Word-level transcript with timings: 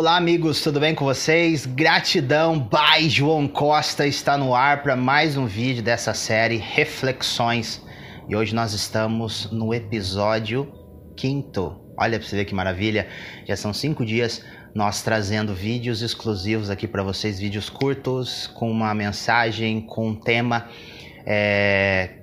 Olá, 0.00 0.16
amigos, 0.16 0.62
tudo 0.62 0.80
bem 0.80 0.94
com 0.94 1.04
vocês? 1.04 1.66
Gratidão, 1.66 2.58
by 2.58 3.06
João 3.06 3.46
Costa 3.46 4.06
está 4.06 4.34
no 4.34 4.54
ar 4.54 4.82
para 4.82 4.96
mais 4.96 5.36
um 5.36 5.44
vídeo 5.44 5.82
dessa 5.82 6.14
série 6.14 6.56
Reflexões. 6.56 7.84
E 8.26 8.34
hoje 8.34 8.54
nós 8.54 8.72
estamos 8.72 9.50
no 9.52 9.74
episódio 9.74 10.72
quinto. 11.14 11.78
Olha 11.98 12.18
para 12.18 12.26
você 12.26 12.34
ver 12.34 12.46
que 12.46 12.54
maravilha! 12.54 13.08
Já 13.46 13.54
são 13.56 13.74
cinco 13.74 14.02
dias 14.06 14.42
nós 14.74 15.02
trazendo 15.02 15.52
vídeos 15.54 16.00
exclusivos 16.00 16.70
aqui 16.70 16.88
para 16.88 17.02
vocês, 17.02 17.38
vídeos 17.38 17.68
curtos, 17.68 18.46
com 18.46 18.70
uma 18.70 18.94
mensagem, 18.94 19.82
com 19.82 20.08
um 20.08 20.14
tema 20.14 20.66
é, 21.26 22.20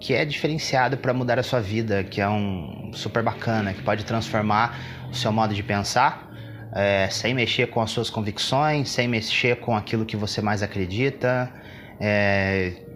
que 0.00 0.14
é 0.14 0.24
diferenciado 0.24 0.96
para 0.96 1.12
mudar 1.12 1.38
a 1.38 1.42
sua 1.42 1.60
vida, 1.60 2.02
que 2.04 2.22
é 2.22 2.28
um 2.28 2.90
super 2.94 3.22
bacana, 3.22 3.74
que 3.74 3.82
pode 3.82 4.06
transformar 4.06 4.80
o 5.10 5.14
seu 5.14 5.30
modo 5.30 5.52
de 5.52 5.62
pensar 5.62 6.26
é, 6.72 7.08
sem 7.10 7.34
mexer 7.34 7.68
com 7.68 7.80
as 7.80 7.90
suas 7.90 8.10
convicções, 8.10 8.90
sem 8.90 9.08
mexer 9.08 9.56
com 9.56 9.76
aquilo 9.76 10.04
que 10.04 10.16
você 10.16 10.40
mais 10.40 10.62
acredita. 10.62 11.52
É, 12.00 12.87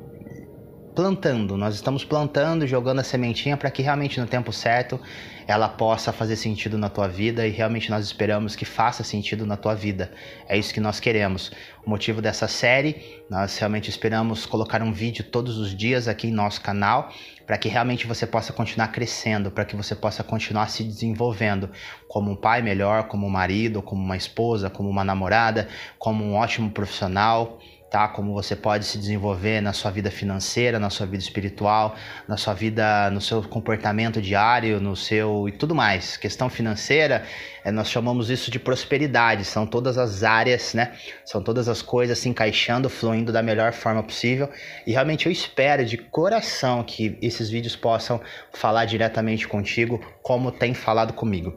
plantando, 0.95 1.57
nós 1.57 1.75
estamos 1.75 2.05
plantando, 2.05 2.67
jogando 2.67 3.01
a 3.01 3.05
sementinha 3.05 3.57
para 3.57 3.71
que 3.71 3.83
realmente 3.83 4.21
no 4.21 4.27
tempo 4.27 4.53
certo 4.53 5.01
ela 5.47 5.69
possa 5.69 6.13
fazer 6.13 6.37
sentido 6.37 6.79
na 6.79 6.89
tua 6.89 7.09
vida 7.09 7.47
e 7.47 7.51
realmente 7.51 7.91
nós 7.91 8.05
esperamos 8.05 8.55
que 8.55 8.65
faça 8.65 9.03
sentido 9.03 9.47
na 9.47 9.57
tua 9.57 9.75
vida. 9.75 10.13
É 10.49 10.57
isso 10.57 10.73
que 10.73 10.81
nós 10.81 11.01
queremos. 11.01 11.51
O 11.85 11.91
motivo 11.91 12.23
dessa 12.23 12.47
série, 12.47 13.23
nós 13.29 13.59
realmente 13.59 13.91
esperamos 13.91 14.47
colocar 14.47 14.83
um 14.83 14.93
vídeo 14.93 15.25
todos 15.25 15.59
os 15.59 15.75
dias 15.77 16.07
aqui 16.07 16.29
em 16.29 16.33
nosso 16.33 16.61
canal 16.61 17.13
para 17.47 17.59
que 17.59 17.69
realmente 17.69 18.07
você 18.07 18.27
possa 18.27 18.53
continuar 18.53 18.89
crescendo, 18.89 19.51
para 19.51 19.65
que 19.65 19.75
você 19.75 19.95
possa 19.95 20.23
continuar 20.23 20.69
se 20.69 20.85
desenvolvendo 20.85 21.69
como 22.07 22.31
um 22.31 22.37
pai 22.37 22.63
melhor, 22.63 23.09
como 23.09 23.27
um 23.27 23.31
marido, 23.31 23.83
como 23.83 24.03
uma 24.03 24.17
esposa, 24.17 24.71
como 24.71 24.89
uma 24.89 25.05
namorada, 25.05 25.69
como 25.99 26.25
um 26.25 26.35
ótimo 26.35 26.71
profissional 26.71 27.59
tá? 27.93 28.09
Como 28.09 28.33
você 28.33 28.57
pode 28.57 28.87
se 28.87 28.97
desenvolver 28.97 29.61
na 29.61 29.75
sua 29.75 29.91
vida 29.91 30.11
financeira, 30.11 30.79
na 30.79 30.89
sua 30.89 31.05
vida 31.05 31.23
espiritual, 31.23 31.95
na 32.27 32.39
sua 32.39 32.55
vida, 32.55 33.11
no 33.11 33.21
seu 33.21 33.43
comportamento 33.43 34.21
diário, 34.23 34.81
no 34.81 34.97
seu 34.97 35.47
e 35.47 35.53
tudo 35.53 35.75
mais. 35.75 36.17
Questão 36.17 36.49
financeira, 36.49 37.23
é, 37.63 37.71
nós 37.71 37.91
chamamos 37.91 38.31
isso 38.31 38.51
de 38.51 38.59
prosperidade. 38.59 39.45
São 39.45 39.67
todas 39.67 39.99
as 39.99 40.25
áreas, 40.25 40.73
né? 40.73 40.95
São 41.27 41.43
todas 41.43 41.69
as 41.69 41.83
coisas 41.83 42.19
se 42.19 42.31
encaixando, 42.31 42.89
fluindo 42.89 43.31
da 43.31 43.43
melhor 43.43 43.75
forma 43.75 44.03
possível. 44.03 44.49
E 44.87 44.93
realmente 44.93 45.27
eu 45.27 45.33
espero 45.33 45.85
de 45.85 45.99
coração 45.99 46.83
que 46.83 47.19
esses 47.21 47.51
vídeos 47.51 47.77
possam 47.77 48.23
falar 48.55 48.87
diretamente 48.87 49.47
contigo, 49.47 50.01
como 50.23 50.51
tem 50.51 50.73
falado 50.73 51.13
comigo. 51.13 51.55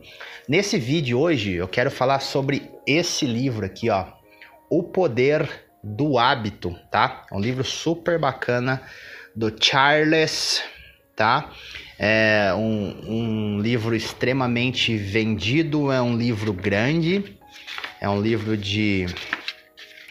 Nesse 0.49 0.77
vídeo 0.77 1.17
hoje, 1.17 1.53
eu 1.53 1.67
quero 1.69 1.89
falar 1.89 2.19
sobre 2.19 2.69
esse 2.85 3.25
livro 3.25 3.65
aqui, 3.65 3.89
ó. 3.89 4.07
O 4.69 4.83
Poder 4.83 5.64
do 5.85 6.17
Hábito, 6.17 6.75
tá? 6.89 7.27
É 7.31 7.35
um 7.35 7.39
livro 7.39 7.63
super 7.63 8.17
bacana 8.17 8.81
do 9.35 9.53
Charles, 9.61 10.63
tá? 11.15 11.51
É 11.99 12.51
um, 12.55 13.03
um 13.07 13.59
livro 13.61 13.95
extremamente 13.95 14.97
vendido, 14.97 15.91
é 15.91 16.01
um 16.01 16.17
livro 16.17 16.51
grande, 16.51 17.37
é 18.01 18.09
um 18.09 18.19
livro 18.19 18.57
de. 18.57 19.05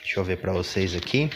Deixa 0.02 0.20
eu 0.20 0.24
ver 0.24 0.36
para 0.36 0.52
vocês 0.52 0.94
aqui. 0.94 1.28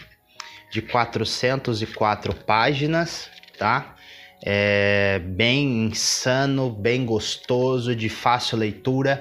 De 0.71 0.83
404 0.83 2.33
páginas, 2.35 3.29
tá? 3.59 3.97
É 4.41 5.19
bem 5.19 5.87
insano, 5.87 6.71
bem 6.71 7.05
gostoso, 7.05 7.97
de 7.97 8.09
fácil 8.09 8.59
leitura. 8.59 9.21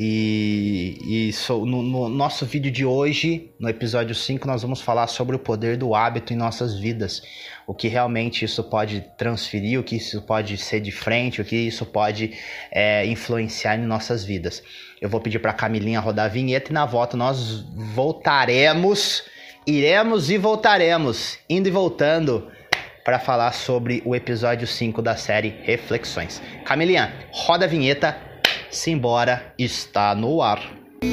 E, 0.00 1.28
e 1.28 1.32
so, 1.32 1.66
no, 1.66 1.82
no, 1.82 2.08
nosso 2.08 2.46
vídeo 2.46 2.70
de 2.70 2.84
hoje, 2.84 3.50
no 3.58 3.68
episódio 3.68 4.14
5, 4.14 4.46
nós 4.46 4.62
vamos 4.62 4.80
falar 4.80 5.08
sobre 5.08 5.34
o 5.34 5.40
poder 5.40 5.76
do 5.76 5.92
hábito 5.92 6.32
em 6.32 6.36
nossas 6.36 6.78
vidas. 6.78 7.20
O 7.66 7.74
que 7.74 7.88
realmente 7.88 8.44
isso 8.44 8.62
pode 8.62 9.04
transferir, 9.18 9.80
o 9.80 9.82
que 9.82 9.96
isso 9.96 10.22
pode 10.22 10.56
ser 10.56 10.78
de 10.78 10.92
frente, 10.92 11.40
o 11.40 11.44
que 11.44 11.56
isso 11.56 11.84
pode 11.84 12.32
é, 12.70 13.04
influenciar 13.06 13.76
em 13.76 13.86
nossas 13.86 14.24
vidas. 14.24 14.62
Eu 15.00 15.08
vou 15.08 15.20
pedir 15.20 15.40
para 15.40 15.50
a 15.50 15.54
Camilinha 15.54 15.98
rodar 15.98 16.26
a 16.26 16.28
vinheta 16.28 16.70
e 16.70 16.74
na 16.74 16.86
volta 16.86 17.16
nós 17.16 17.64
voltaremos, 17.92 19.24
iremos 19.66 20.30
e 20.30 20.38
voltaremos, 20.38 21.40
indo 21.50 21.66
e 21.66 21.72
voltando 21.72 22.46
para 23.04 23.18
falar 23.18 23.50
sobre 23.50 24.00
o 24.04 24.14
episódio 24.14 24.66
5 24.66 25.02
da 25.02 25.16
série 25.16 25.56
Reflexões. 25.64 26.40
Camilinha, 26.64 27.12
roda 27.32 27.64
a 27.64 27.68
vinheta 27.68 28.27
Simbora 28.70 29.54
está 29.58 30.14
no 30.14 30.42
ar. 30.42 30.60
Se 31.00 31.08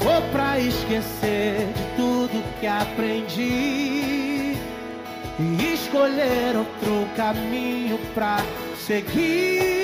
for 0.00 0.20
pra 0.32 0.58
esquecer 0.58 1.72
de 1.72 1.82
tudo 1.96 2.42
que 2.60 2.66
aprendi 2.66 4.56
e 5.38 5.74
escolher 5.74 6.56
outro 6.56 7.06
caminho 7.16 7.98
pra 8.14 8.38
seguir, 8.76 9.77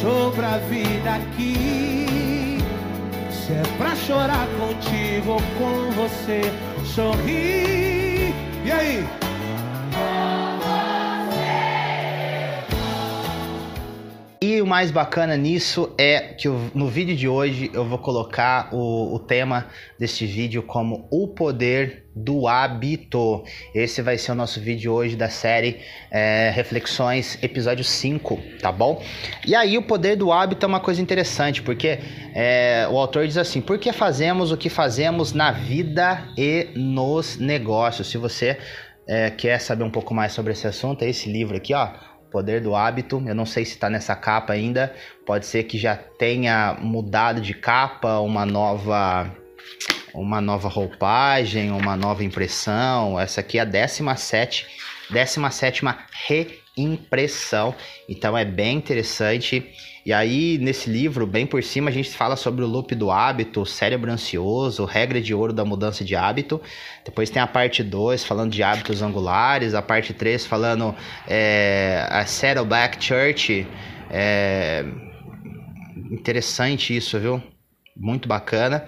sobre 0.00 0.46
a 0.46 0.56
vida 0.58 1.14
aqui. 1.14 2.58
Se 3.30 3.52
é 3.52 3.62
pra 3.76 3.94
chorar 3.94 4.46
contigo 4.58 5.32
ou 5.32 5.42
com 5.58 5.90
você 5.92 6.40
sorrir. 6.84 8.34
E 8.64 8.70
aí? 8.70 9.19
O 14.60 14.66
mais 14.66 14.90
bacana 14.90 15.36
nisso 15.36 15.94
é 15.96 16.20
que 16.20 16.46
eu, 16.46 16.70
no 16.74 16.86
vídeo 16.86 17.16
de 17.16 17.26
hoje 17.26 17.70
eu 17.72 17.84
vou 17.84 17.98
colocar 17.98 18.68
o, 18.72 19.14
o 19.14 19.18
tema 19.18 19.68
deste 19.98 20.26
vídeo 20.26 20.62
como 20.62 21.08
o 21.10 21.28
poder 21.28 22.04
do 22.14 22.46
hábito. 22.46 23.42
Esse 23.74 24.02
vai 24.02 24.18
ser 24.18 24.32
o 24.32 24.34
nosso 24.34 24.60
vídeo 24.60 24.92
hoje 24.92 25.16
da 25.16 25.30
série 25.30 25.80
é, 26.10 26.50
Reflexões, 26.54 27.38
episódio 27.42 27.84
5, 27.84 28.38
tá 28.60 28.70
bom? 28.70 29.02
E 29.46 29.54
aí, 29.54 29.78
o 29.78 29.82
poder 29.82 30.16
do 30.16 30.30
hábito 30.30 30.66
é 30.66 30.68
uma 30.68 30.80
coisa 30.80 31.00
interessante, 31.00 31.62
porque 31.62 31.98
é, 32.34 32.86
o 32.90 32.98
autor 32.98 33.26
diz 33.26 33.38
assim: 33.38 33.60
por 33.60 33.78
que 33.78 33.92
fazemos 33.92 34.52
o 34.52 34.56
que 34.56 34.68
fazemos 34.68 35.32
na 35.32 35.52
vida 35.52 36.28
e 36.36 36.68
nos 36.74 37.38
negócios? 37.38 38.10
Se 38.10 38.18
você 38.18 38.58
é, 39.06 39.30
quer 39.30 39.58
saber 39.58 39.84
um 39.84 39.90
pouco 39.90 40.12
mais 40.12 40.32
sobre 40.32 40.52
esse 40.52 40.66
assunto, 40.66 41.02
é 41.02 41.08
esse 41.08 41.30
livro 41.30 41.56
aqui, 41.56 41.72
ó 41.72 42.09
Poder 42.30 42.60
do 42.60 42.74
Hábito. 42.74 43.22
Eu 43.26 43.34
não 43.34 43.46
sei 43.46 43.64
se 43.64 43.72
está 43.72 43.90
nessa 43.90 44.14
capa 44.14 44.52
ainda. 44.52 44.94
Pode 45.26 45.46
ser 45.46 45.64
que 45.64 45.78
já 45.78 45.96
tenha 45.96 46.76
mudado 46.80 47.40
de 47.40 47.54
capa, 47.54 48.20
uma 48.20 48.46
nova 48.46 49.30
uma 50.12 50.40
nova 50.40 50.68
roupagem, 50.68 51.70
uma 51.70 51.96
nova 51.96 52.24
impressão. 52.24 53.18
Essa 53.18 53.40
aqui 53.40 53.58
é 53.58 53.62
a 53.62 53.64
17 53.64 54.66
17 55.10 55.82
reimpressão. 56.76 57.74
Então 58.08 58.36
é 58.36 58.44
bem 58.44 58.76
interessante. 58.76 59.72
E 60.04 60.12
aí, 60.12 60.58
nesse 60.58 60.88
livro, 60.88 61.26
bem 61.26 61.46
por 61.46 61.62
cima, 61.62 61.90
a 61.90 61.92
gente 61.92 62.10
fala 62.10 62.36
sobre 62.36 62.64
o 62.64 62.66
loop 62.66 62.94
do 62.94 63.10
hábito, 63.10 63.66
cérebro 63.66 64.10
ansioso, 64.10 64.84
regra 64.84 65.20
de 65.20 65.34
ouro 65.34 65.52
da 65.52 65.64
mudança 65.64 66.04
de 66.04 66.16
hábito. 66.16 66.60
Depois 67.04 67.28
tem 67.28 67.40
a 67.40 67.46
parte 67.46 67.82
2 67.82 68.24
falando 68.24 68.52
de 68.52 68.62
hábitos 68.62 69.02
angulares, 69.02 69.74
a 69.74 69.82
parte 69.82 70.14
3 70.14 70.46
falando 70.46 70.94
é, 71.28 72.06
a 72.10 72.24
Saddleback 72.24 73.04
Church. 73.04 73.66
É, 74.10 74.84
interessante 76.10 76.96
isso, 76.96 77.18
viu? 77.18 77.42
Muito 77.96 78.28
bacana 78.28 78.86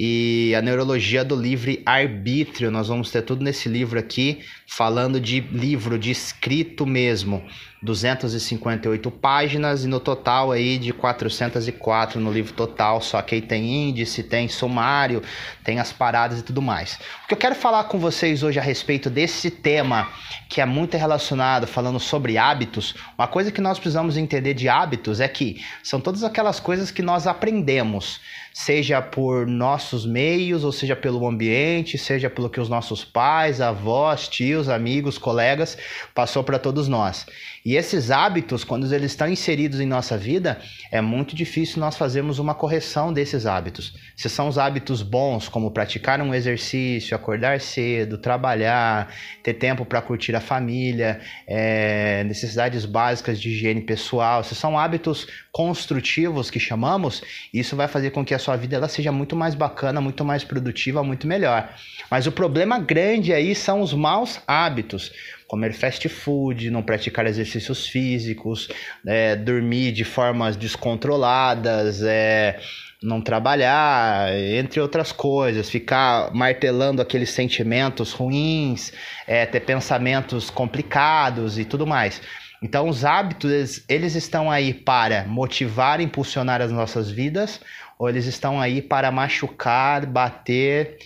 e 0.00 0.54
a 0.54 0.62
neurologia 0.62 1.24
do 1.24 1.34
livre 1.34 1.82
arbítrio. 1.84 2.70
Nós 2.70 2.86
vamos 2.86 3.10
ter 3.10 3.22
tudo 3.22 3.42
nesse 3.42 3.68
livro 3.68 3.98
aqui, 3.98 4.38
falando 4.64 5.20
de 5.20 5.40
livro 5.40 5.98
de 5.98 6.12
escrito 6.12 6.86
mesmo. 6.86 7.42
258 7.82 9.10
páginas 9.10 9.84
e 9.84 9.88
no 9.88 10.00
total 10.00 10.50
aí 10.50 10.78
de 10.78 10.92
404 10.92 12.20
no 12.20 12.32
livro 12.32 12.52
total, 12.52 13.00
só 13.00 13.22
que 13.22 13.36
aí 13.36 13.40
tem 13.40 13.88
índice, 13.88 14.24
tem 14.24 14.48
sumário, 14.48 15.22
tem 15.62 15.78
as 15.78 15.92
paradas 15.92 16.40
e 16.40 16.42
tudo 16.42 16.60
mais. 16.60 16.98
O 17.24 17.28
que 17.28 17.34
eu 17.34 17.38
quero 17.38 17.54
falar 17.54 17.84
com 17.84 17.98
vocês 17.98 18.42
hoje 18.42 18.58
a 18.58 18.62
respeito 18.62 19.08
desse 19.08 19.50
tema 19.50 20.08
que 20.48 20.60
é 20.60 20.64
muito 20.64 20.96
relacionado 20.96 21.66
falando 21.66 22.00
sobre 22.00 22.36
hábitos, 22.36 22.94
uma 23.16 23.28
coisa 23.28 23.52
que 23.52 23.60
nós 23.60 23.78
precisamos 23.78 24.16
entender 24.16 24.54
de 24.54 24.68
hábitos 24.68 25.20
é 25.20 25.28
que 25.28 25.62
são 25.82 26.00
todas 26.00 26.24
aquelas 26.24 26.58
coisas 26.58 26.90
que 26.90 27.02
nós 27.02 27.26
aprendemos, 27.26 28.20
seja 28.58 29.00
por 29.00 29.46
nossos 29.46 30.04
meios, 30.04 30.64
ou 30.64 30.72
seja 30.72 30.96
pelo 30.96 31.24
ambiente, 31.28 31.96
seja 31.96 32.28
pelo 32.28 32.50
que 32.50 32.60
os 32.60 32.68
nossos 32.68 33.04
pais, 33.04 33.60
avós, 33.60 34.26
tios, 34.26 34.68
amigos, 34.68 35.16
colegas 35.16 35.78
passou 36.12 36.42
para 36.42 36.58
todos 36.58 36.88
nós. 36.88 37.24
E 37.68 37.76
esses 37.76 38.10
hábitos, 38.10 38.64
quando 38.64 38.90
eles 38.90 39.12
estão 39.12 39.28
inseridos 39.28 39.78
em 39.78 39.84
nossa 39.84 40.16
vida, 40.16 40.58
é 40.90 41.02
muito 41.02 41.36
difícil 41.36 41.80
nós 41.80 41.98
fazermos 41.98 42.38
uma 42.38 42.54
correção 42.54 43.12
desses 43.12 43.44
hábitos. 43.44 43.92
Se 44.16 44.26
são 44.30 44.48
os 44.48 44.56
hábitos 44.56 45.02
bons, 45.02 45.50
como 45.50 45.70
praticar 45.70 46.18
um 46.22 46.34
exercício, 46.34 47.14
acordar 47.14 47.60
cedo, 47.60 48.16
trabalhar, 48.16 49.12
ter 49.42 49.52
tempo 49.52 49.84
para 49.84 50.00
curtir 50.00 50.34
a 50.34 50.40
família, 50.40 51.20
é, 51.46 52.24
necessidades 52.24 52.86
básicas 52.86 53.38
de 53.38 53.50
higiene 53.50 53.82
pessoal, 53.82 54.42
se 54.42 54.54
são 54.54 54.78
hábitos 54.78 55.26
construtivos 55.52 56.50
que 56.50 56.58
chamamos, 56.58 57.22
isso 57.52 57.76
vai 57.76 57.86
fazer 57.86 58.12
com 58.12 58.24
que 58.24 58.32
a 58.32 58.38
sua 58.38 58.56
vida 58.56 58.76
ela 58.76 58.88
seja 58.88 59.12
muito 59.12 59.36
mais 59.36 59.54
bacana, 59.54 60.00
muito 60.00 60.24
mais 60.24 60.42
produtiva, 60.42 61.04
muito 61.04 61.26
melhor. 61.26 61.68
Mas 62.10 62.26
o 62.26 62.32
problema 62.32 62.78
grande 62.78 63.34
aí 63.34 63.54
são 63.54 63.82
os 63.82 63.92
maus 63.92 64.40
hábitos 64.46 65.12
comer 65.48 65.72
fast 65.72 66.06
food, 66.10 66.70
não 66.70 66.82
praticar 66.82 67.26
exercícios 67.26 67.86
físicos, 67.86 68.68
é, 69.06 69.34
dormir 69.34 69.92
de 69.92 70.04
formas 70.04 70.56
descontroladas, 70.56 72.02
é, 72.02 72.60
não 73.02 73.22
trabalhar, 73.22 74.30
entre 74.38 74.78
outras 74.78 75.10
coisas, 75.10 75.70
ficar 75.70 76.32
martelando 76.34 77.00
aqueles 77.00 77.30
sentimentos 77.30 78.12
ruins, 78.12 78.92
é, 79.26 79.46
ter 79.46 79.60
pensamentos 79.60 80.50
complicados 80.50 81.58
e 81.58 81.64
tudo 81.64 81.86
mais. 81.86 82.20
Então, 82.60 82.88
os 82.88 83.04
hábitos, 83.04 83.50
eles, 83.50 83.84
eles 83.88 84.14
estão 84.16 84.50
aí 84.50 84.74
para 84.74 85.24
motivar, 85.24 86.00
impulsionar 86.00 86.60
as 86.60 86.72
nossas 86.72 87.10
vidas, 87.10 87.60
ou 87.98 88.08
eles 88.08 88.26
estão 88.26 88.60
aí 88.60 88.82
para 88.82 89.10
machucar, 89.10 90.04
bater 90.04 90.98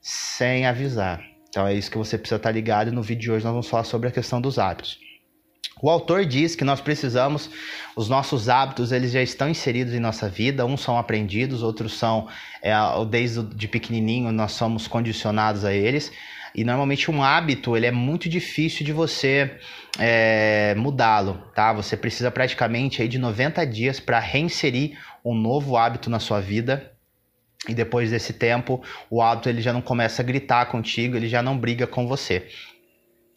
sem 0.00 0.66
avisar. 0.66 1.29
Então, 1.50 1.66
é 1.66 1.74
isso 1.74 1.90
que 1.90 1.98
você 1.98 2.16
precisa 2.16 2.36
estar 2.36 2.52
ligado. 2.52 2.88
E 2.88 2.90
no 2.92 3.02
vídeo 3.02 3.22
de 3.22 3.30
hoje 3.32 3.44
nós 3.44 3.52
vamos 3.52 3.68
falar 3.68 3.84
sobre 3.84 4.08
a 4.08 4.12
questão 4.12 4.40
dos 4.40 4.58
hábitos. 4.58 4.98
O 5.82 5.88
autor 5.88 6.24
diz 6.26 6.54
que 6.54 6.64
nós 6.64 6.80
precisamos, 6.80 7.50
os 7.96 8.08
nossos 8.08 8.48
hábitos, 8.48 8.92
eles 8.92 9.12
já 9.12 9.22
estão 9.22 9.48
inseridos 9.48 9.94
em 9.94 10.00
nossa 10.00 10.28
vida, 10.28 10.66
uns 10.66 10.82
são 10.82 10.98
aprendidos, 10.98 11.62
outros 11.62 11.94
são, 11.94 12.28
é, 12.62 12.74
desde 13.08 13.42
de 13.42 13.66
pequenininho, 13.66 14.30
nós 14.30 14.52
somos 14.52 14.86
condicionados 14.86 15.64
a 15.64 15.72
eles, 15.72 16.12
e 16.54 16.64
normalmente 16.64 17.10
um 17.10 17.22
hábito, 17.22 17.76
ele 17.76 17.86
é 17.86 17.90
muito 17.90 18.28
difícil 18.28 18.84
de 18.84 18.92
você 18.92 19.58
é, 19.98 20.74
mudá-lo, 20.76 21.42
tá? 21.54 21.72
Você 21.72 21.96
precisa 21.96 22.30
praticamente 22.30 23.00
aí 23.00 23.08
de 23.08 23.18
90 23.18 23.64
dias 23.66 23.98
para 23.98 24.18
reinserir 24.18 24.98
um 25.24 25.34
novo 25.34 25.76
hábito 25.78 26.10
na 26.10 26.18
sua 26.18 26.40
vida, 26.40 26.92
e 27.68 27.74
depois 27.74 28.10
desse 28.10 28.32
tempo, 28.32 28.82
o 29.10 29.20
hábito 29.20 29.48
ele 29.48 29.60
já 29.60 29.72
não 29.72 29.82
começa 29.82 30.22
a 30.22 30.24
gritar 30.24 30.66
contigo, 30.66 31.16
ele 31.16 31.28
já 31.28 31.42
não 31.42 31.58
briga 31.58 31.86
com 31.86 32.06
você 32.06 32.46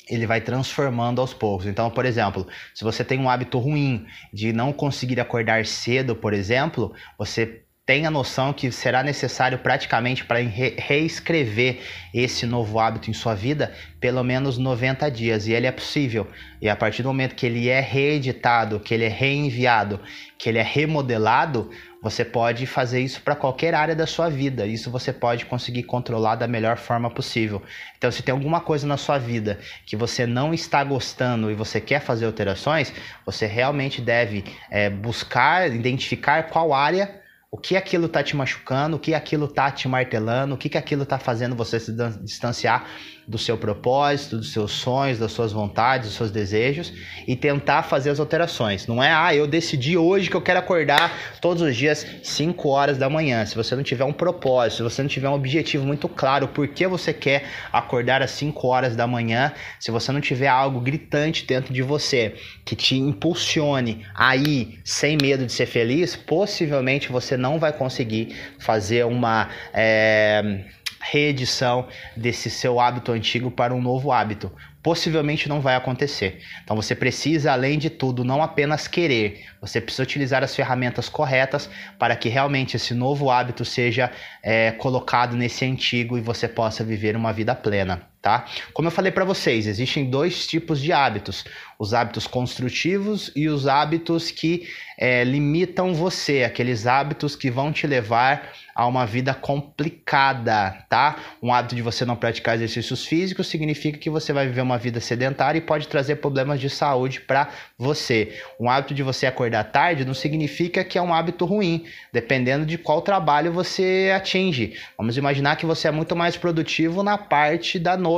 ele 0.10 0.28
vai 0.28 0.42
transformando 0.42 1.22
aos 1.22 1.34
poucos. 1.34 1.66
Então, 1.66 1.90
por 1.90 2.06
exemplo, 2.06 2.48
se 2.74 2.84
você 2.84 3.04
tem 3.04 3.20
um 3.20 3.30
hábito 3.30 3.58
ruim 3.58 4.06
de 4.34 4.52
não 4.52 4.74
conseguir 4.74 5.20
acordar 5.20 5.66
cedo, 5.66 6.16
por 6.16 6.34
exemplo, 6.34 6.94
você 7.18 7.63
tem 7.86 8.06
a 8.06 8.12
noção 8.12 8.54
que 8.54 8.72
será 8.72 9.04
necessário 9.04 9.60
praticamente 9.60 10.24
para 10.24 10.40
re 10.40 10.76
reescrever 10.78 11.82
esse 12.14 12.46
novo 12.46 12.80
hábito 12.80 13.10
em 13.10 13.14
sua 13.14 13.36
vida 13.36 13.74
pelo 14.00 14.24
menos 14.24 14.58
90 14.58 15.12
dias. 15.12 15.48
E 15.48 15.52
ele 15.52 15.68
é 15.68 15.72
possível. 15.72 16.26
E 16.62 16.70
a 16.70 16.78
partir 16.78 17.04
do 17.04 17.10
momento 17.10 17.36
que 17.36 17.46
ele 17.46 17.68
é 17.68 17.82
reeditado, 17.82 18.80
que 18.80 18.94
ele 18.94 19.04
é 19.04 19.10
reenviado, 19.10 20.00
que 20.38 20.48
ele 20.48 20.60
é 20.60 20.64
remodelado, 20.64 21.70
você 22.02 22.24
pode 22.24 22.66
fazer 22.66 23.02
isso 23.02 23.22
para 23.22 23.36
qualquer 23.36 23.74
área 23.74 23.96
da 23.96 24.08
sua 24.08 24.30
vida. 24.30 24.66
Isso 24.66 24.90
você 24.90 25.12
pode 25.12 25.46
conseguir 25.46 25.84
controlar 25.84 26.36
da 26.36 26.48
melhor 26.48 26.78
forma 26.78 27.10
possível. 27.10 27.62
Então, 27.98 28.10
se 28.10 28.24
tem 28.24 28.32
alguma 28.32 28.62
coisa 28.62 28.88
na 28.88 28.96
sua 28.96 29.18
vida 29.18 29.60
que 29.86 29.98
você 29.98 30.26
não 30.26 30.54
está 30.54 30.82
gostando 30.86 31.52
e 31.52 31.54
você 31.54 31.82
quer 31.82 32.00
fazer 32.00 32.26
alterações, 32.26 32.94
você 33.26 33.46
realmente 33.46 34.02
deve 34.02 34.46
é, 34.72 34.90
buscar, 34.90 35.70
identificar 35.70 36.44
qual 36.44 36.74
área 36.74 37.23
o 37.54 37.58
que 37.58 37.78
aquilo 37.78 38.10
tá 38.10 38.24
te 38.24 38.36
machucando, 38.36 38.98
o 38.98 39.00
que 39.00 39.14
aquilo 39.14 39.48
tá 39.48 39.70
te 39.70 39.88
martelando, 39.88 40.56
o 40.56 40.58
que, 40.58 40.68
que 40.68 40.78
aquilo 40.78 41.06
tá 41.06 41.20
fazendo 41.20 41.56
você 41.56 41.80
se 41.80 41.94
distanciar 42.24 42.90
do 43.28 43.38
seu 43.38 43.58
propósito, 43.58 44.38
dos 44.38 44.52
seus 44.52 44.72
sonhos, 44.72 45.20
das 45.20 45.32
suas 45.32 45.52
vontades, 45.52 46.08
dos 46.08 46.18
seus 46.18 46.32
desejos 46.32 46.92
e 47.28 47.36
tentar 47.36 47.84
fazer 47.84 48.10
as 48.10 48.20
alterações. 48.20 48.88
Não 48.88 49.02
é, 49.02 49.12
ah, 49.14 49.34
eu 49.34 49.48
decidi 49.48 49.98
hoje 49.98 50.30
que 50.30 50.36
eu 50.36 50.42
quero 50.42 50.60
acordar 50.60 51.12
todos 51.42 51.62
os 51.62 51.76
dias 51.76 52.06
5 52.22 52.68
horas 52.70 52.98
da 52.98 53.10
manhã. 53.10 53.46
Se 53.46 53.56
você 53.56 53.76
não 53.76 53.84
tiver 53.84 54.04
um 54.04 54.14
propósito, 54.14 54.78
se 54.78 54.84
você 54.84 55.02
não 55.02 55.10
tiver 55.10 55.30
um 55.30 55.34
objetivo 55.34 55.86
muito 55.86 56.10
claro 56.10 56.48
por 56.50 56.68
que 56.68 56.86
você 56.88 57.14
quer 57.14 57.46
acordar 57.72 58.22
às 58.22 58.32
5 58.32 58.68
horas 58.68 58.96
da 58.96 59.08
manhã, 59.08 59.54
se 59.80 59.92
você 59.92 60.12
não 60.12 60.22
tiver 60.22 60.48
algo 60.48 60.80
gritante 60.80 61.46
dentro 61.46 61.74
de 61.74 61.82
você 61.82 62.36
que 62.66 62.76
te 62.76 62.96
impulsione 62.96 64.06
aí 64.16 64.80
sem 64.84 65.18
medo 65.22 65.46
de 65.46 65.52
ser 65.52 65.66
feliz, 65.66 66.16
possivelmente 66.16 67.12
você 67.12 67.38
não 67.38 67.60
vai 67.60 67.72
conseguir 67.72 68.36
fazer 68.60 69.06
uma. 69.06 69.50
É 69.74 70.64
reedição 71.04 71.88
desse 72.16 72.50
seu 72.50 72.80
hábito 72.80 73.12
antigo 73.12 73.52
para 73.52 73.76
um 73.76 73.82
novo 73.82 74.12
hábito. 74.12 74.52
Possivelmente 74.82 75.48
não 75.50 75.62
vai 75.62 75.76
acontecer. 75.76 76.42
Então 76.64 76.76
você 76.76 76.96
precisa, 76.96 77.52
além 77.52 77.78
de 77.78 77.90
tudo, 77.90 78.24
não 78.24 78.42
apenas 78.42 78.88
querer, 78.88 79.46
você 79.62 79.80
precisa 79.80 80.04
utilizar 80.04 80.44
as 80.44 80.56
ferramentas 80.56 81.10
corretas 81.10 81.70
para 82.00 82.16
que 82.16 82.30
realmente 82.30 82.76
esse 82.76 82.94
novo 82.94 83.30
hábito 83.30 83.64
seja 83.64 84.12
é, 84.42 84.72
colocado 84.72 85.36
nesse 85.36 85.66
antigo 85.66 86.18
e 86.18 86.22
você 86.22 86.48
possa 86.48 86.84
viver 86.84 87.16
uma 87.16 87.32
vida 87.32 87.54
plena. 87.56 88.13
Tá? 88.24 88.46
Como 88.74 88.88
eu 88.88 88.92
falei 88.92 89.12
para 89.12 89.26
vocês, 89.26 89.68
existem 89.68 90.10
dois 90.10 90.48
tipos 90.48 90.80
de 90.80 90.94
hábitos: 90.94 91.44
os 91.78 91.94
hábitos 91.94 92.26
construtivos 92.26 93.30
e 93.36 93.50
os 93.50 93.68
hábitos 93.68 94.32
que 94.32 94.66
é, 94.98 95.26
limitam 95.26 95.94
você, 95.94 96.46
aqueles 96.46 96.88
hábitos 96.88 97.36
que 97.36 97.52
vão 97.52 97.74
te 97.74 97.86
levar 97.86 98.54
a 98.76 98.88
uma 98.88 99.06
vida 99.06 99.34
complicada, 99.34 100.72
tá? 100.90 101.18
Um 101.42 101.54
hábito 101.54 101.76
de 101.76 101.82
você 101.82 102.06
não 102.06 102.16
praticar 102.16 102.56
exercícios 102.56 103.06
físicos 103.06 103.48
significa 103.48 104.00
que 104.00 104.10
você 104.10 104.34
vai 104.34 104.48
viver 104.48 104.62
uma 104.62 104.78
vida 104.78 105.00
sedentária 105.00 105.60
e 105.60 105.62
pode 105.62 105.88
trazer 105.88 106.16
problemas 106.16 106.60
de 106.60 106.70
saúde 106.70 107.22
para 107.22 107.50
você. 107.78 108.40
Um 108.60 108.70
hábito 108.70 108.94
de 108.94 109.04
você 109.04 109.28
acordar 109.28 109.66
tarde 109.66 110.06
não 110.06 110.14
significa 110.14 110.84
que 110.84 110.98
é 110.98 111.02
um 111.02 111.14
hábito 111.14 111.46
ruim, 111.46 111.86
dependendo 112.12 112.66
de 112.66 112.78
qual 112.78 113.02
trabalho 113.02 113.52
você 113.52 114.12
atinge. 114.16 114.76
Vamos 114.98 115.18
imaginar 115.18 115.56
que 115.56 115.66
você 115.66 115.88
é 115.88 115.92
muito 115.92 116.16
mais 116.16 116.36
produtivo 116.38 117.04
na 117.04 117.18
parte 117.18 117.78
da 117.78 117.96
noite. 117.96 118.13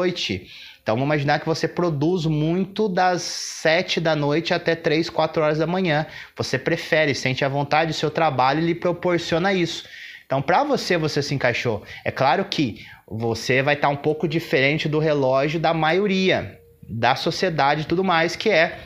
Então 0.81 0.95
vamos 0.95 1.07
imaginar 1.07 1.39
que 1.39 1.45
você 1.47 1.67
produz 1.67 2.25
muito 2.25 2.87
das 2.87 3.23
7 3.23 3.99
da 3.99 4.15
noite 4.15 4.53
até 4.53 4.75
3, 4.75 5.09
4 5.09 5.41
horas 5.41 5.57
da 5.57 5.65
manhã. 5.65 6.05
Você 6.35 6.59
prefere, 6.59 7.15
sente 7.15 7.43
a 7.43 7.49
vontade, 7.49 7.91
o 7.91 7.93
seu 7.95 8.11
trabalho 8.11 8.61
lhe 8.61 8.75
proporciona 8.75 9.51
isso. 9.51 9.83
Então, 10.25 10.41
para 10.41 10.63
você, 10.63 10.97
você 10.97 11.21
se 11.21 11.33
encaixou. 11.33 11.83
É 12.03 12.11
claro 12.11 12.45
que 12.45 12.85
você 13.07 13.61
vai 13.61 13.75
estar 13.75 13.87
tá 13.87 13.93
um 13.93 13.97
pouco 13.97 14.27
diferente 14.27 14.89
do 14.89 14.99
relógio 14.99 15.59
da 15.59 15.73
maioria 15.73 16.59
da 16.87 17.15
sociedade 17.15 17.81
e 17.81 17.85
tudo 17.85 18.03
mais, 18.03 18.35
que 18.35 18.49
é 18.49 18.77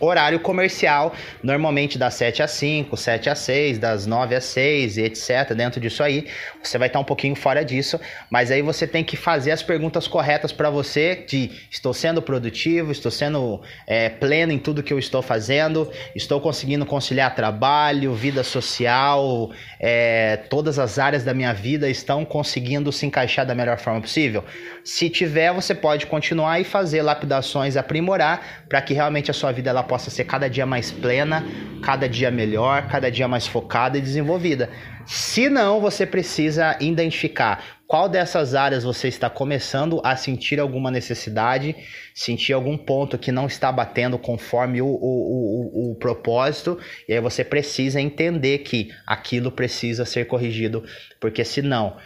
Horário 0.00 0.40
comercial, 0.40 1.14
normalmente 1.42 1.98
das 1.98 2.14
7 2.14 2.42
às 2.42 2.52
5, 2.52 2.96
7 2.96 3.28
às 3.28 3.38
6, 3.40 3.78
das 3.78 4.06
9 4.06 4.34
às 4.34 4.44
6 4.44 4.96
e 4.96 5.02
etc. 5.02 5.52
Dentro 5.54 5.78
disso 5.78 6.02
aí, 6.02 6.26
você 6.62 6.78
vai 6.78 6.88
estar 6.88 6.98
um 6.98 7.04
pouquinho 7.04 7.36
fora 7.36 7.62
disso, 7.62 8.00
mas 8.30 8.50
aí 8.50 8.62
você 8.62 8.86
tem 8.86 9.04
que 9.04 9.14
fazer 9.14 9.50
as 9.50 9.62
perguntas 9.62 10.08
corretas 10.08 10.52
para 10.52 10.70
você 10.70 11.22
de 11.28 11.50
estou 11.70 11.92
sendo 11.92 12.22
produtivo, 12.22 12.90
estou 12.90 13.10
sendo 13.10 13.60
é, 13.86 14.08
pleno 14.08 14.52
em 14.52 14.58
tudo 14.58 14.82
que 14.82 14.90
eu 14.90 14.98
estou 14.98 15.20
fazendo, 15.20 15.90
estou 16.14 16.40
conseguindo 16.40 16.86
conciliar 16.86 17.34
trabalho, 17.34 18.14
vida 18.14 18.42
social, 18.42 19.50
é, 19.78 20.38
todas 20.48 20.78
as 20.78 20.98
áreas 20.98 21.24
da 21.24 21.34
minha 21.34 21.52
vida 21.52 21.90
estão 21.90 22.24
conseguindo 22.24 22.90
se 22.90 23.04
encaixar 23.04 23.44
da 23.44 23.54
melhor 23.54 23.78
forma 23.78 24.00
possível. 24.00 24.42
Se 24.82 25.10
tiver, 25.10 25.52
você 25.52 25.74
pode 25.74 26.06
continuar 26.06 26.58
e 26.58 26.64
fazer 26.64 27.02
lapidações, 27.02 27.76
aprimorar 27.76 28.64
para 28.66 28.80
que 28.80 28.94
realmente 28.94 29.30
a 29.30 29.34
sua 29.34 29.52
vida 29.52 29.69
ela 29.70 29.82
possa 29.82 30.10
ser 30.10 30.24
cada 30.24 30.48
dia 30.48 30.66
mais 30.66 30.90
plena, 30.90 31.44
cada 31.82 32.08
dia 32.08 32.30
melhor, 32.30 32.88
cada 32.88 33.10
dia 33.10 33.26
mais 33.26 33.46
focada 33.46 33.96
e 33.96 34.00
desenvolvida. 34.00 34.68
Se 35.06 35.48
não, 35.48 35.80
você 35.80 36.06
precisa 36.06 36.76
identificar 36.80 37.80
qual 37.86 38.08
dessas 38.08 38.54
áreas 38.54 38.84
você 38.84 39.08
está 39.08 39.28
começando 39.28 40.00
a 40.04 40.14
sentir 40.14 40.60
alguma 40.60 40.92
necessidade, 40.92 41.74
sentir 42.14 42.52
algum 42.52 42.76
ponto 42.76 43.18
que 43.18 43.32
não 43.32 43.46
está 43.46 43.72
batendo 43.72 44.16
conforme 44.16 44.80
o, 44.80 44.86
o, 44.86 44.90
o, 44.92 45.90
o 45.90 45.94
propósito, 45.96 46.78
e 47.08 47.12
aí 47.12 47.20
você 47.20 47.42
precisa 47.42 48.00
entender 48.00 48.58
que 48.58 48.92
aquilo 49.04 49.50
precisa 49.50 50.04
ser 50.04 50.26
corrigido, 50.26 50.84
porque 51.18 51.44
senão, 51.44 51.96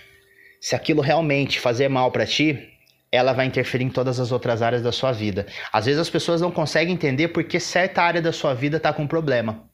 se 0.58 0.74
aquilo 0.74 1.02
realmente 1.02 1.60
fazer 1.60 1.88
mal 1.88 2.10
para 2.10 2.24
ti, 2.24 2.73
ela 3.14 3.32
vai 3.32 3.46
interferir 3.46 3.84
em 3.84 3.90
todas 3.90 4.18
as 4.18 4.32
outras 4.32 4.60
áreas 4.62 4.82
da 4.82 4.90
sua 4.90 5.12
vida. 5.12 5.46
Às 5.72 5.86
vezes 5.86 6.00
as 6.00 6.10
pessoas 6.10 6.40
não 6.40 6.50
conseguem 6.50 6.94
entender 6.94 7.28
por 7.28 7.44
que 7.44 7.60
certa 7.60 8.02
área 8.02 8.20
da 8.20 8.32
sua 8.32 8.54
vida 8.54 8.76
está 8.78 8.92
com 8.92 9.06
problema. 9.06 9.64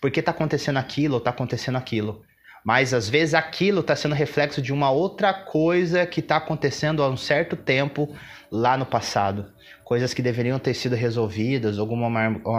Por 0.00 0.10
que 0.10 0.20
está 0.20 0.30
acontecendo 0.30 0.78
aquilo 0.78 1.14
ou 1.14 1.18
está 1.18 1.30
acontecendo 1.30 1.76
aquilo. 1.76 2.22
Mas 2.64 2.92
às 2.92 3.08
vezes 3.08 3.34
aquilo 3.34 3.80
está 3.80 3.96
sendo 3.96 4.14
reflexo 4.14 4.60
de 4.60 4.72
uma 4.72 4.90
outra 4.90 5.32
coisa 5.32 6.04
que 6.06 6.20
está 6.20 6.36
acontecendo 6.36 7.02
há 7.02 7.08
um 7.08 7.16
certo 7.16 7.56
tempo 7.56 8.14
lá 8.50 8.76
no 8.76 8.84
passado. 8.84 9.52
Coisas 9.90 10.14
que 10.14 10.22
deveriam 10.22 10.56
ter 10.56 10.72
sido 10.72 10.94
resolvidas, 10.94 11.76
alguma 11.76 12.06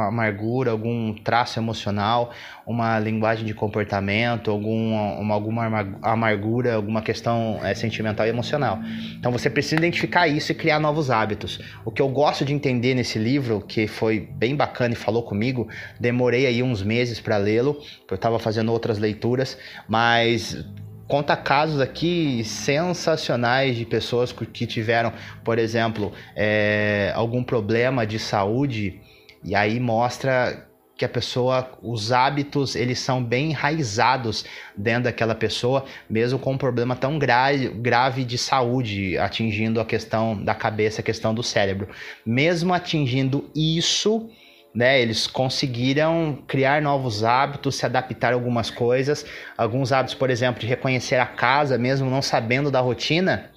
amargura, 0.08 0.72
algum 0.72 1.14
traço 1.14 1.58
emocional, 1.60 2.32
uma 2.68 3.00
linguagem 3.00 3.46
de 3.46 3.54
comportamento, 3.54 4.52
alguma, 4.52 5.14
uma, 5.14 5.34
alguma 5.34 5.98
amargura, 6.02 6.76
alguma 6.76 7.02
questão 7.02 7.58
é, 7.64 7.74
sentimental 7.74 8.26
e 8.26 8.30
emocional. 8.30 8.80
Então 9.18 9.32
você 9.32 9.50
precisa 9.50 9.78
identificar 9.78 10.28
isso 10.28 10.52
e 10.52 10.56
criar 10.56 10.78
novos 10.78 11.10
hábitos. 11.10 11.62
O 11.86 11.92
que 11.92 12.02
eu 12.02 12.10
gosto 12.10 12.44
de 12.44 12.54
entender 12.54 12.96
nesse 12.96 13.18
livro, 13.18 13.62
que 13.62 13.88
foi 13.88 14.20
bem 14.20 14.54
bacana 14.54 14.94
e 14.94 14.98
falou 14.98 15.24
comigo, 15.24 15.70
demorei 15.98 16.46
aí 16.46 16.62
uns 16.62 16.84
meses 16.84 17.22
para 17.22 17.38
lê-lo, 17.38 17.76
porque 17.76 18.14
eu 18.14 18.16
estava 18.16 18.40
fazendo 18.40 18.74
outras 18.74 19.00
leituras, 19.00 19.58
mas 19.88 20.66
conta 21.12 21.36
casos 21.36 21.82
aqui 21.82 22.42
sensacionais 22.46 23.76
de 23.76 23.86
pessoas 23.86 24.32
que 24.32 24.66
tiveram, 24.66 25.12
por 25.44 25.60
exemplo, 25.60 26.14
é, 26.34 27.12
algum 27.14 27.44
problema 27.44 28.08
de 28.08 28.18
saúde 28.18 29.02
e 29.44 29.54
aí 29.54 29.78
mostra 29.78 30.70
que 30.96 31.04
a 31.04 31.10
pessoa, 31.10 31.70
os 31.84 32.14
hábitos, 32.14 32.78
eles 32.78 33.00
são 33.00 33.22
bem 33.22 33.50
enraizados 33.50 34.46
dentro 34.78 35.04
daquela 35.04 35.36
pessoa, 35.36 35.84
mesmo 36.10 36.40
com 36.40 36.54
um 36.54 36.58
problema 36.58 36.96
tão 36.96 37.20
grave, 37.20 37.68
grave 37.68 38.24
de 38.24 38.38
saúde, 38.38 39.18
atingindo 39.18 39.82
a 39.82 39.86
questão 39.86 40.42
da 40.42 40.56
cabeça, 40.56 41.02
a 41.02 41.04
questão 41.04 41.34
do 41.34 41.44
cérebro. 41.44 41.90
Mesmo 42.26 42.74
atingindo 42.74 43.50
isso, 43.54 44.30
né? 44.74 45.02
Eles 45.02 45.28
conseguiram 45.28 46.40
criar 46.48 46.82
novos 46.82 47.24
hábitos, 47.24 47.76
se 47.76 47.86
adaptar 47.86 48.32
a 48.32 48.36
algumas 48.36 48.70
coisas. 48.70 49.26
Alguns 49.58 49.92
hábitos, 49.92 50.16
por 50.16 50.30
exemplo, 50.30 50.62
de 50.62 50.68
reconhecer 50.68 51.16
a 51.16 51.26
casa, 51.26 51.78
mesmo 51.78 52.10
não 52.10 52.22
sabendo 52.22 52.72
da 52.72 52.80
rotina, 52.80 53.52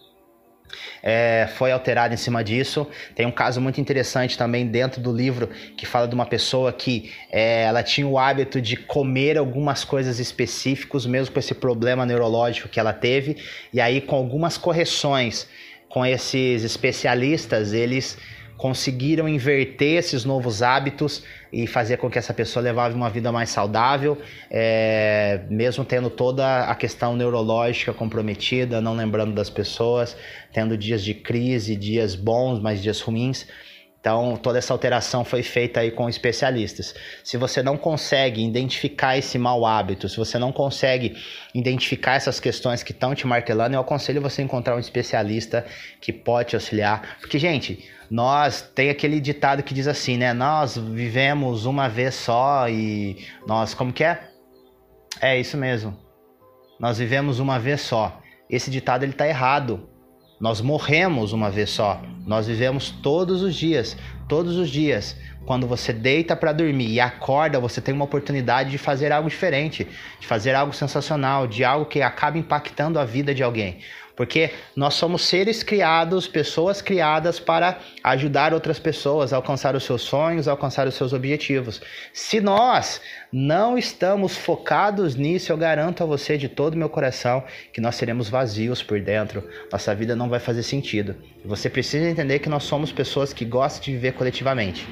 é, 1.03 1.49
foi 1.57 1.71
alterado 1.71 2.15
em 2.15 2.17
cima 2.17 2.43
disso. 2.43 2.87
Tem 3.15 3.27
um 3.27 3.31
caso 3.31 3.61
muito 3.61 3.81
interessante 3.81 4.37
também 4.37 4.67
dentro 4.67 5.01
do 5.01 5.13
livro 5.13 5.49
que 5.77 5.87
fala 5.87 6.09
de 6.09 6.15
uma 6.15 6.27
pessoa 6.27 6.73
que 6.73 7.13
é, 7.31 7.65
ela 7.65 7.83
tinha 7.83 8.07
o 8.07 8.19
hábito 8.19 8.61
de 8.61 8.77
comer 8.77 9.39
algumas 9.39 9.85
coisas 9.85 10.19
específicas, 10.19 11.07
mesmo 11.07 11.33
com 11.33 11.39
esse 11.39 11.55
problema 11.55 12.05
neurológico 12.05 12.69
que 12.69 12.81
ela 12.81 12.93
teve, 12.93 13.37
e 13.73 13.81
aí 13.81 14.01
com 14.01 14.17
algumas 14.17 14.57
correções 14.57 15.47
com 15.89 16.05
esses 16.05 16.65
especialistas, 16.65 17.73
eles 17.73 18.19
conseguiram 18.57 19.29
inverter 19.29 19.99
esses 19.99 20.25
novos 20.25 20.63
hábitos 20.63 21.23
e 21.53 21.67
fazer 21.67 21.97
com 21.97 22.09
que 22.09 22.19
essa 22.19 22.33
pessoa 22.33 22.63
levasse 22.63 22.95
uma 22.95 23.11
vida 23.11 23.31
mais 23.31 23.51
saudável, 23.51 24.19
é, 24.51 25.41
mesmo 25.51 25.85
tendo 25.85 26.09
toda 26.09 26.65
a 26.65 26.75
questão 26.75 27.17
neurológica 27.17 27.93
comprometida, 27.93 28.81
não 28.81 28.95
lembrando 28.95 29.33
das 29.33 29.51
pessoas, 29.51 30.17
tendo 30.53 30.77
dias 30.77 31.03
de 31.03 31.15
crise, 31.15 31.77
dias 31.77 32.15
bons, 32.15 32.61
mas 32.61 32.83
dias 32.83 33.01
ruins. 33.01 33.47
Então, 34.05 34.37
toda 34.37 34.59
essa 34.59 34.71
alteração 34.71 35.25
foi 35.25 35.43
feita 35.43 35.81
aí 35.81 35.91
com 35.91 36.11
especialistas. 36.11 36.95
Se 37.25 37.39
você 37.39 37.63
não 37.63 37.75
consegue 37.79 38.45
identificar 38.45 39.17
esse 39.17 39.39
mau 39.39 39.65
hábito, 39.65 40.11
se 40.11 40.19
você 40.19 40.39
não 40.39 40.53
consegue 40.53 41.17
identificar 41.55 42.17
essas 42.17 42.39
questões 42.39 42.83
que 42.83 42.93
estão 42.93 43.15
te 43.15 43.27
martelando, 43.27 43.77
eu 43.77 43.81
aconselho 43.81 44.21
você 44.21 44.43
encontrar 44.43 44.77
um 44.77 44.79
especialista 44.79 45.65
que 46.03 46.13
pode 46.13 46.51
te 46.51 46.55
auxiliar. 46.55 47.17
Porque, 47.19 47.39
gente, 47.39 47.83
nós 48.11 48.61
tem 48.75 48.91
aquele 48.91 49.19
ditado 49.19 49.63
que 49.63 49.73
diz 49.73 49.89
assim, 49.89 50.19
né? 50.19 50.35
Nós 50.35 50.77
vivemos 50.77 51.65
uma 51.65 51.89
vez 51.89 52.15
só 52.15 52.69
e 52.69 53.27
nós, 53.47 53.73
como 53.73 53.91
que 53.91 54.05
é? 54.05 54.21
É 55.19 55.41
isso 55.41 55.57
mesmo. 55.57 55.97
Nós 56.79 56.99
vivemos 56.99 57.41
uma 57.41 57.59
vez 57.59 57.81
só. 57.81 58.21
Esse 58.51 58.71
ditado 58.71 59.03
ele 59.03 59.15
tá 59.15 59.27
errado. 59.27 59.89
Nós 60.41 60.61
morremos 60.61 61.33
uma 61.33 61.51
vez 61.51 61.71
só. 61.71 62.03
Nós 62.27 62.47
vivemos 62.47 62.91
todos 62.91 63.43
os 63.43 63.55
dias, 63.55 63.97
todos 64.29 64.57
os 64.57 64.69
dias. 64.69 65.17
Quando 65.47 65.67
você 65.67 65.93
deita 65.93 66.35
para 66.35 66.53
dormir 66.53 66.89
e 66.89 67.01
acorda, 67.01 67.61
você 67.61 67.81
tem 67.81 67.95
uma 67.95 68.05
oportunidade 68.05 68.71
de 68.71 68.79
fazer 68.79 69.13
algo 69.13 69.29
diferente, 69.29 69.87
de 70.19 70.27
fazer 70.27 70.55
algo 70.55 70.73
sensacional, 70.73 71.47
de 71.47 71.65
algo 71.65 71.87
que 71.87 72.03
acaba 72.03 72.39
impactando 72.39 72.99
a 72.99 73.05
vida 73.05 73.35
de 73.35 73.43
alguém. 73.43 73.79
Porque 74.17 74.51
nós 74.77 74.95
somos 74.95 75.25
seres 75.25 75.63
criados, 75.63 76.29
pessoas 76.29 76.81
criadas 76.81 77.41
para 77.41 77.79
ajudar 78.03 78.55
outras 78.55 78.79
pessoas 78.79 79.33
a 79.33 79.37
alcançar 79.37 79.75
os 79.75 79.83
seus 79.83 80.03
sonhos, 80.03 80.47
a 80.47 80.53
alcançar 80.53 80.87
os 80.87 80.95
seus 80.95 81.13
objetivos. 81.13 81.81
Se 82.13 82.41
nós 82.41 83.01
não 83.33 83.77
estamos 83.77 84.37
focados 84.37 85.17
nisso, 85.17 85.51
eu 85.51 85.57
garanto 85.57 86.05
a 86.05 86.07
você 86.07 86.39
de 86.39 86.49
todo 86.49 86.75
o 86.75 86.79
meu 86.79 86.89
coração 86.89 87.43
que 87.73 87.81
nós 87.81 87.97
seremos 87.97 88.29
vazios 88.29 88.83
por 88.83 89.01
dentro. 89.01 89.43
Nossa 89.73 89.93
vida 89.95 90.15
não 90.15 90.29
vai 90.29 90.39
fazer 90.39 90.63
sentido. 90.63 91.17
Você 91.45 91.69
precisa 91.69 92.09
entender 92.09 92.39
que 92.39 92.49
nós 92.49 92.63
somos 92.63 92.93
pessoas 92.93 93.33
que 93.33 93.45
gostam 93.45 93.83
de 93.83 93.93
viver 93.93 94.13
coletivamente. 94.13 94.87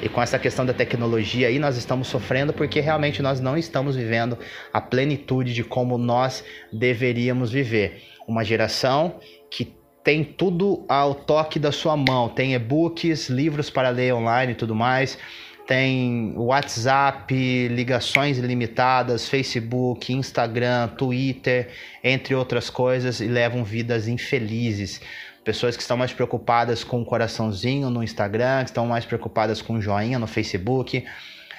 E 0.00 0.08
com 0.08 0.22
essa 0.22 0.38
questão 0.38 0.64
da 0.64 0.72
tecnologia 0.72 1.48
aí, 1.48 1.58
nós 1.58 1.76
estamos 1.76 2.06
sofrendo 2.08 2.52
porque 2.52 2.80
realmente 2.80 3.20
nós 3.20 3.40
não 3.40 3.58
estamos 3.58 3.96
vivendo 3.96 4.38
a 4.72 4.80
plenitude 4.80 5.52
de 5.52 5.62
como 5.62 5.98
nós 5.98 6.42
deveríamos 6.72 7.50
viver 7.50 8.09
uma 8.30 8.44
geração 8.44 9.16
que 9.50 9.76
tem 10.04 10.22
tudo 10.22 10.84
ao 10.88 11.14
toque 11.14 11.58
da 11.58 11.72
sua 11.72 11.96
mão. 11.96 12.28
Tem 12.28 12.54
e-books, 12.54 13.28
livros 13.28 13.68
para 13.68 13.90
ler 13.90 14.14
online 14.14 14.52
e 14.52 14.54
tudo 14.54 14.74
mais. 14.74 15.18
Tem 15.66 16.32
WhatsApp, 16.36 17.68
ligações 17.68 18.38
ilimitadas, 18.38 19.28
Facebook, 19.28 20.12
Instagram, 20.12 20.88
Twitter, 20.88 21.68
entre 22.02 22.34
outras 22.34 22.70
coisas, 22.70 23.20
e 23.20 23.26
levam 23.26 23.62
vidas 23.62 24.08
infelizes. 24.08 25.00
Pessoas 25.44 25.76
que 25.76 25.82
estão 25.82 25.96
mais 25.96 26.12
preocupadas 26.12 26.82
com 26.82 27.02
o 27.02 27.04
coraçãozinho 27.04 27.90
no 27.90 28.02
Instagram, 28.02 28.64
que 28.64 28.70
estão 28.70 28.86
mais 28.86 29.04
preocupadas 29.04 29.62
com 29.62 29.74
o 29.74 29.80
joinha 29.80 30.18
no 30.18 30.26
Facebook, 30.26 31.04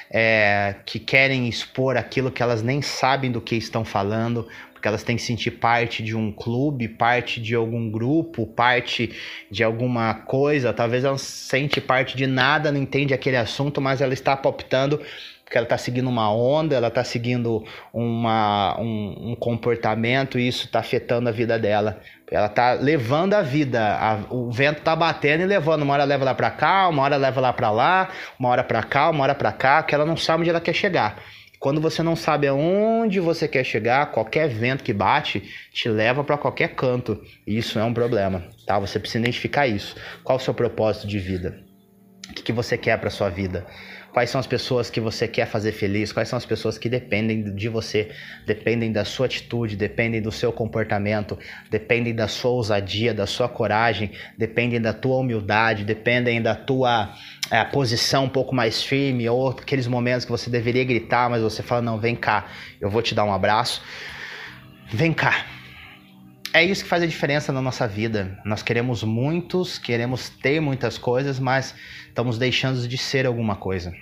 é, 0.10 0.76
que 0.86 1.00
querem 1.00 1.48
expor 1.48 1.96
aquilo 1.96 2.32
que 2.32 2.44
elas 2.44 2.62
nem 2.62 2.82
sabem 2.82 3.32
do 3.32 3.40
que 3.40 3.56
estão 3.56 3.86
falando, 3.86 4.48
porque 4.82 4.88
elas 4.88 5.04
têm 5.04 5.16
que 5.16 5.22
sentir 5.22 5.52
parte 5.52 6.02
de 6.02 6.16
um 6.16 6.32
clube, 6.32 6.88
parte 6.88 7.40
de 7.40 7.54
algum 7.54 7.92
grupo, 7.92 8.48
parte 8.48 9.12
de 9.52 9.64
alguma 9.64 10.16
coisa. 10.16 10.74
Talvez 10.74 11.04
ela 11.04 11.20
sente 11.20 11.80
parte 11.80 12.18
de 12.18 12.26
nada, 12.26 12.72
não 12.72 12.82
entende 12.82 13.14
aquele 13.14 13.38
assunto, 13.38 13.80
mas 13.80 14.02
ela 14.02 14.12
está 14.12 14.36
palpitando 14.36 15.00
porque 15.44 15.58
ela 15.58 15.66
está 15.66 15.78
seguindo 15.78 16.08
uma 16.08 16.34
onda, 16.34 16.76
ela 16.76 16.88
está 16.88 17.04
seguindo 17.04 17.64
uma, 17.94 18.80
um, 18.80 19.32
um, 19.32 19.36
comportamento 19.36 20.40
e 20.40 20.48
isso 20.48 20.66
está 20.66 20.80
afetando 20.80 21.28
a 21.30 21.32
vida 21.32 21.60
dela. 21.60 22.02
Ela 22.32 22.48
está 22.48 22.72
levando 22.72 23.34
a 23.34 23.42
vida, 23.42 23.98
a, 23.98 24.34
o 24.34 24.50
vento 24.50 24.80
está 24.80 24.96
batendo 24.96 25.44
e 25.44 25.46
levando. 25.46 25.84
Uma 25.84 25.94
hora 25.94 26.06
leva 26.06 26.26
lá 26.26 26.34
para 26.34 26.50
cá, 26.50 26.88
uma 26.88 27.04
hora 27.04 27.18
leva 27.18 27.40
lá 27.40 27.54
para 27.54 27.70
lá, 27.70 28.10
uma 28.40 28.50
hora 28.50 28.64
para 28.64 28.82
cá, 28.82 29.10
uma 29.10 29.24
hora 29.24 29.36
para 29.36 29.52
cá, 29.52 29.84
que 29.84 29.94
ela 29.94 30.06
não 30.06 30.18
sabe 30.18 30.42
onde 30.42 30.50
ela 30.50 30.62
quer 30.62 30.74
chegar. 30.74 31.22
Quando 31.62 31.80
você 31.80 32.02
não 32.02 32.16
sabe 32.16 32.48
aonde 32.48 33.20
você 33.20 33.48
quer 33.48 33.64
chegar, 33.64 34.12
qualquer 34.12 34.50
vento 34.50 34.84
que 34.84 34.92
bate 34.92 35.70
te 35.72 35.88
leva 35.88 36.24
para 36.24 36.36
qualquer 36.36 36.70
canto. 36.70 37.22
E 37.46 37.56
isso 37.56 37.78
é 37.78 37.84
um 37.84 37.94
problema, 37.94 38.50
tá? 38.66 38.80
Você 38.80 38.98
precisa 38.98 39.20
identificar 39.20 39.68
isso. 39.68 39.96
Qual 40.24 40.40
o 40.40 40.42
seu 40.42 40.56
propósito 40.56 41.06
de 41.06 41.20
vida? 41.20 41.64
O 42.32 42.34
que, 42.34 42.42
que 42.42 42.52
você 42.52 42.80
quer 42.80 43.00
para 43.00 43.12
sua 43.12 43.30
vida? 43.30 43.68
Quais 44.14 44.30
são 44.30 44.40
as 44.40 44.48
pessoas 44.48 44.90
que 44.90 45.00
você 45.00 45.28
quer 45.28 45.46
fazer 45.46 45.72
feliz? 45.72 46.12
Quais 46.12 46.28
são 46.28 46.36
as 46.36 46.46
pessoas 46.46 46.78
que 46.78 46.90
dependem 46.90 47.56
de 47.56 47.70
você, 47.70 48.12
dependem 48.46 48.92
da 48.92 49.06
sua 49.06 49.26
atitude, 49.26 49.78
dependem 49.78 50.22
do 50.22 50.32
seu 50.32 50.52
comportamento, 50.52 51.40
dependem 51.70 52.14
da 52.14 52.28
sua 52.28 52.52
ousadia, 52.52 53.14
da 53.14 53.26
sua 53.26 53.48
coragem, 53.48 54.12
dependem 54.38 54.82
da 54.82 54.94
tua 54.94 55.18
humildade, 55.18 55.86
dependem 55.86 56.42
da 56.42 56.54
tua 56.54 57.14
é, 57.50 57.64
posição 57.64 58.26
um 58.26 58.30
pouco 58.30 58.54
mais 58.54 58.84
firme 58.84 59.30
ou 59.30 59.50
aqueles 59.50 59.88
momentos 59.88 60.26
que 60.26 60.32
você 60.32 60.50
deveria 60.50 60.84
gritar, 60.84 61.30
mas 61.30 61.42
você 61.42 61.64
fala: 61.64 61.82
não, 61.82 61.98
vem 61.98 62.16
cá, 62.16 62.48
eu 62.82 62.90
vou 62.90 63.02
te 63.02 63.16
dar 63.16 63.24
um 63.24 63.34
abraço. 63.34 63.82
Vem 64.92 65.14
cá. 65.14 65.61
É 66.54 66.62
isso 66.62 66.84
que 66.84 66.90
faz 66.90 67.02
a 67.02 67.08
diferença 67.08 67.54
na 67.54 67.62
nossa 67.62 67.88
vida. 67.88 68.38
Nós 68.44 68.62
queremos 68.62 69.04
muitos, 69.04 69.78
queremos 69.78 70.28
ter 70.28 70.60
muitas 70.60 70.98
coisas, 70.98 71.40
mas 71.40 71.74
estamos 72.08 72.38
deixando 72.38 72.86
de 72.86 72.98
ser 72.98 73.26
alguma 73.26 73.56
coisa. 73.56 73.94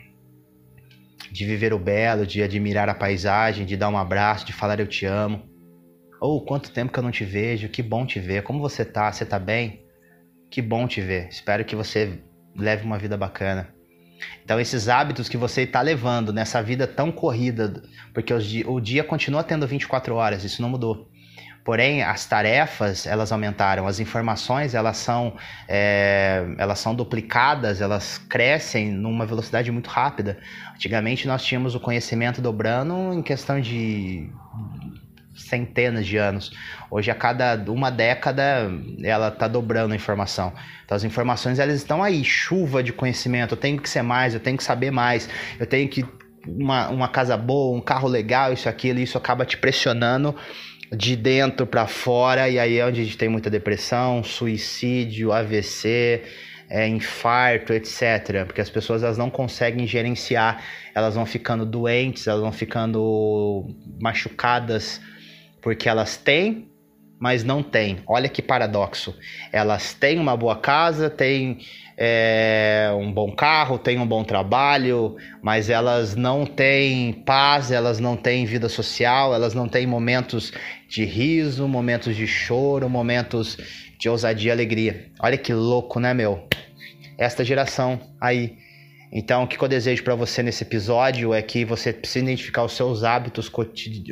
De 1.32 1.46
viver 1.46 1.74
o 1.74 1.77
belo, 1.77 2.25
de 2.25 2.41
admirar 2.41 2.89
a 2.89 2.96
paisagem, 2.96 3.68
de 3.68 3.77
dar 3.77 3.89
um 3.89 3.98
abraço, 3.98 4.48
de 4.48 4.53
falar 4.53 4.79
eu 4.79 4.88
te 4.88 5.06
amo. 5.06 5.48
Ou 6.20 6.38
oh, 6.38 6.41
quanto 6.41 6.72
tempo 6.72 6.91
que 6.91 6.98
eu 6.98 7.03
não 7.03 7.12
te 7.12 7.24
vejo, 7.24 7.70
que 7.70 7.84
bom 7.84 8.03
te 8.03 8.20
ver. 8.20 8.41
Como 8.41 8.60
você 8.60 8.84
tá? 8.84 9.12
Você 9.12 9.27
tá 9.27 9.38
bem? 9.38 9.86
Que 10.50 10.60
bom 10.60 10.88
te 10.88 11.01
ver. 11.01 11.29
Espero 11.29 11.63
que 11.63 11.75
você 11.75 12.20
leve 12.56 12.84
uma 12.84 12.98
vida 12.98 13.15
bacana. 13.15 13.72
Então, 14.44 14.60
esses 14.60 14.89
hábitos 14.89 15.29
que 15.29 15.38
você 15.38 15.62
está 15.62 15.82
levando 15.82 16.34
nessa 16.34 16.63
vida 16.63 16.88
tão 16.88 17.12
corrida, 17.12 17.84
porque 18.12 18.34
o 18.34 18.79
dia 18.79 19.03
continua 19.03 19.44
tendo 19.44 19.68
24 19.68 20.15
horas, 20.15 20.44
isso 20.44 20.63
não 20.63 20.70
mudou. 20.70 21.08
Porém, 21.63 22.01
as 22.01 22.25
tarefas 22.25 23.06
elas 23.06 23.32
aumentaram, 23.32 23.86
as 23.86 24.00
informações 24.00 24.74
elas 24.74 24.98
são, 24.98 25.36
é, 25.68 26.46
elas 26.58 26.80
são 26.80 26.96
duplicadas, 26.96 27.82
elas 27.82 28.18
crescem 28.18 28.92
numa 28.92 29.25
velocidade 29.25 29.72
muito 29.72 29.89
rápida. 29.89 30.38
Antigamente 30.74 31.28
nós 31.28 31.44
tínhamos 31.44 31.75
o 31.75 31.80
conhecimento 31.80 32.42
dobrando 32.42 33.13
em 33.13 33.22
questão 33.22 33.60
de 33.60 34.30
centenas 35.36 36.06
de 36.06 36.18
anos. 36.18 36.51
Hoje, 36.92 37.10
a 37.12 37.16
cada 37.16 37.56
uma 37.72 37.89
década, 37.89 38.70
ela 39.04 39.30
está 39.30 39.48
dobrando 39.48 39.94
a 39.94 39.96
informação. 39.96 40.54
Então, 40.84 40.96
as 40.96 41.04
informações 41.04 41.60
elas 41.60 41.75
estão 41.75 42.04
aí, 42.04 42.24
chuva 42.24 42.84
de 42.84 42.92
conhecimento. 42.92 43.54
Eu 43.54 43.58
tenho 43.58 43.80
que 43.80 43.89
ser 43.89 44.01
mais, 44.01 44.34
eu 44.34 44.39
tenho 44.39 44.58
que 44.58 44.63
saber 44.63 44.92
mais, 44.92 45.30
eu 45.60 45.66
tenho 45.66 45.88
que 45.88 46.06
uma, 46.48 46.89
uma 46.89 47.08
casa 47.08 47.38
boa, 47.38 47.78
um 47.78 47.82
carro 47.82 48.08
legal, 48.08 48.51
isso, 48.54 48.68
aquilo, 48.68 49.00
isso 49.00 49.18
acaba 49.18 49.46
te 49.46 49.58
pressionando 49.58 50.36
de 50.91 51.15
dentro 51.15 51.67
para 51.67 51.88
fora, 51.88 52.50
e 52.50 52.58
aí 52.58 52.77
é 52.77 52.86
onde 52.86 53.01
a 53.01 53.03
gente 53.03 53.17
tem 53.17 53.29
muita 53.29 53.50
depressão, 53.50 54.24
suicídio, 54.24 55.31
AVC, 55.31 56.24
é, 56.69 56.88
infarto, 56.88 57.74
etc. 57.74 58.46
Porque 58.46 58.62
as 58.62 58.69
pessoas 58.69 59.03
elas 59.03 59.17
não 59.17 59.29
conseguem 59.29 59.86
gerenciar, 59.88 60.63
elas 60.93 61.15
vão 61.15 61.25
ficando 61.25 61.65
doentes, 61.65 62.27
elas 62.27 62.41
vão 62.41 62.51
ficando 62.51 63.67
machucadas 64.01 65.01
porque 65.62 65.89
elas 65.89 66.17
têm, 66.17 66.69
mas 67.19 67.43
não 67.43 67.62
têm. 67.62 68.00
Olha 68.08 68.29
que 68.29 68.41
paradoxo. 68.41 69.15
Elas 69.51 69.93
têm 69.93 70.19
uma 70.19 70.38
boa 70.38 70.55
casa, 70.55 71.10
têm 71.10 71.60
é, 72.01 72.89
um 72.96 73.12
bom 73.12 73.29
carro, 73.29 73.77
têm 73.77 74.00
um 74.00 74.08
bom 74.08 74.24
trabalho, 74.24 75.18
mas 75.41 75.70
elas 75.70 76.15
não 76.15 76.46
têm 76.46 77.12
paz, 77.12 77.72
elas 77.72 78.00
não 78.00 78.15
têm 78.15 78.46
vida 78.46 78.70
social, 78.70 79.36
elas 79.36 79.53
não 79.53 79.68
têm 79.68 79.86
momentos 79.86 80.53
de 80.88 81.03
riso, 81.03 81.68
momentos 81.68 82.15
de 82.15 82.25
choro, 82.25 82.89
momentos 82.89 83.58
de 84.00 84.08
ousadia 84.08 84.48
e 84.48 84.51
alegria. 84.53 85.08
Olha 85.20 85.38
que 85.38 85.53
louco, 85.53 86.00
né, 86.00 86.13
meu? 86.13 86.48
Esta 87.18 87.44
geração 87.44 88.00
aí. 88.22 88.56
Então, 89.12 89.44
o 89.44 89.48
que 89.48 89.62
eu 89.62 89.68
desejo 89.68 90.01
para 90.01 90.15
você 90.15 90.41
nesse 90.41 90.63
episódio 90.63 91.34
é 91.34 91.41
que 91.41 91.65
você 91.65 91.91
precisa 91.91 92.24
identificar 92.24 92.63
os 92.63 92.77
seus 92.77 93.03
hábitos, 93.03 93.51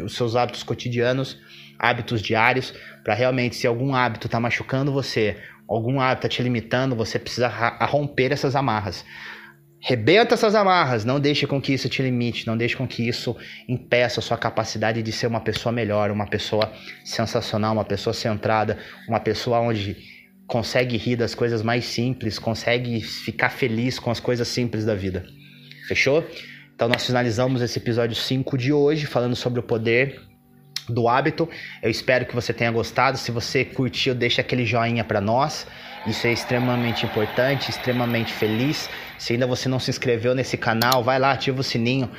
os 0.04 0.14
seus 0.14 0.36
hábitos 0.36 0.62
cotidianos, 0.62 1.38
hábitos 1.80 2.22
diários, 2.22 2.74
para 3.02 3.14
realmente, 3.14 3.56
se 3.56 3.66
algum 3.66 3.96
hábito 3.96 4.28
está 4.28 4.42
machucando 4.42 4.92
você, 4.92 5.38
algum 5.68 6.00
hábito 6.00 6.28
está 6.28 6.30
te 6.30 6.44
limitando, 6.44 6.96
você 6.96 7.20
precisa 7.20 7.48
romper 7.48 8.32
essas 8.32 8.56
amarras. 8.56 9.04
Rebenta 9.80 10.34
essas 10.34 10.56
amarras, 10.56 11.06
não 11.06 11.20
deixe 11.20 11.46
com 11.46 11.62
que 11.62 11.72
isso 11.72 11.88
te 11.88 12.02
limite, 12.02 12.48
não 12.48 12.58
deixe 12.58 12.76
com 12.76 12.88
que 12.88 13.08
isso 13.08 13.36
impeça 13.68 14.20
a 14.20 14.24
sua 14.24 14.38
capacidade 14.38 15.04
de 15.04 15.12
ser 15.12 15.28
uma 15.28 15.40
pessoa 15.40 15.72
melhor, 15.72 16.10
uma 16.10 16.26
pessoa 16.26 16.72
sensacional, 17.06 17.74
uma 17.74 17.86
pessoa 17.86 18.14
centrada, 18.14 18.78
uma 19.08 19.20
pessoa 19.20 19.60
onde 19.60 19.96
consegue 20.48 20.98
rir 20.98 21.16
das 21.16 21.36
coisas 21.36 21.62
mais 21.62 21.86
simples, 21.86 22.40
consegue 22.40 23.02
ficar 23.02 23.50
feliz 23.50 24.00
com 24.00 24.10
as 24.10 24.20
coisas 24.20 24.48
simples 24.48 24.84
da 24.84 24.96
vida. 24.96 25.26
Fechou? 25.88 26.26
Então 26.74 26.88
nós 26.88 27.06
finalizamos 27.06 27.62
esse 27.62 27.78
episódio 27.78 28.16
5 28.16 28.58
de 28.58 28.74
hoje 28.74 29.06
falando 29.06 29.36
sobre 29.36 29.60
o 29.60 29.64
poder 29.64 30.22
do 30.88 31.08
hábito. 31.08 31.50
Eu 31.82 31.90
espero 31.90 32.26
que 32.26 32.36
você 32.36 32.54
tenha 32.54 32.72
gostado. 32.72 33.18
Se 33.18 33.32
você 33.32 33.66
curtiu, 33.66 34.16
deixa 34.16 34.42
aquele 34.42 34.66
joinha 34.66 35.04
para 35.04 35.22
nós. 35.22 35.68
Isso 36.06 36.26
é 36.26 36.32
extremamente 36.32 37.06
importante, 37.06 37.70
extremamente 37.70 38.32
feliz. 38.32 38.90
Se 39.18 39.34
ainda 39.34 39.46
você 39.46 39.68
não 39.68 39.80
se 39.80 39.90
inscreveu 39.90 40.34
nesse 40.34 40.58
canal, 40.58 41.04
vai 41.04 41.20
lá, 41.20 41.32
ativa 41.32 41.60
o 41.60 41.64
sininho, 41.64 42.10